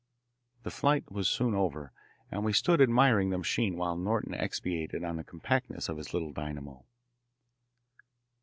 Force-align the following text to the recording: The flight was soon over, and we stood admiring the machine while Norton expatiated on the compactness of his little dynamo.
The 0.63 0.71
flight 0.71 1.11
was 1.11 1.29
soon 1.29 1.53
over, 1.53 1.91
and 2.31 2.43
we 2.43 2.53
stood 2.53 2.81
admiring 2.81 3.29
the 3.29 3.37
machine 3.37 3.77
while 3.77 3.95
Norton 3.95 4.33
expatiated 4.33 5.03
on 5.03 5.17
the 5.17 5.23
compactness 5.23 5.89
of 5.89 5.97
his 5.97 6.11
little 6.11 6.33
dynamo. 6.33 6.85